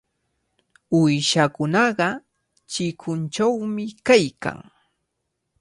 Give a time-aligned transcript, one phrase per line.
[0.99, 2.07] Uyshakunaqa
[2.71, 4.57] chikunchawmi kaykan.